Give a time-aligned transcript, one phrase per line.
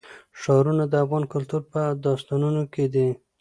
[0.41, 3.07] ښارونه د افغان کلتور په داستانونو کې دي.